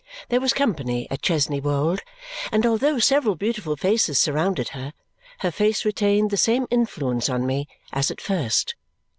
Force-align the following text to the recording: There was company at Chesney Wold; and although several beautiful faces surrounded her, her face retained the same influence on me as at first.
There 0.29 0.41
was 0.41 0.51
company 0.51 1.07
at 1.11 1.21
Chesney 1.21 1.59
Wold; 1.59 1.99
and 2.51 2.65
although 2.65 2.97
several 2.97 3.35
beautiful 3.35 3.75
faces 3.75 4.19
surrounded 4.19 4.69
her, 4.69 4.93
her 5.41 5.51
face 5.51 5.85
retained 5.85 6.31
the 6.31 6.37
same 6.37 6.65
influence 6.71 7.29
on 7.29 7.45
me 7.45 7.67
as 7.93 8.09
at 8.09 8.19
first. 8.19 8.73